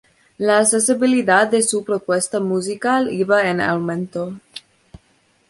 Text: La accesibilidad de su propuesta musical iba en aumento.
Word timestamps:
La 0.39 0.57
accesibilidad 0.57 1.47
de 1.47 1.61
su 1.61 1.83
propuesta 1.85 2.39
musical 2.39 3.13
iba 3.13 3.47
en 3.47 3.61
aumento. 3.61 4.33